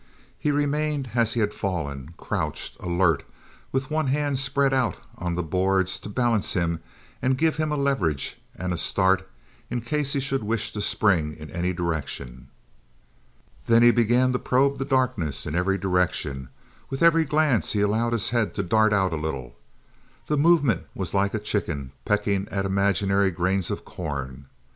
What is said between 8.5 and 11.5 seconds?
and a start in case he should wish to spring